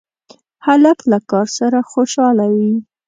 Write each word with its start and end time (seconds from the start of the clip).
هلک 0.65 0.99
له 1.11 1.17
کار 1.29 1.47
سره 1.57 1.77
خوشحاله 1.91 2.45
وي. 2.55 2.73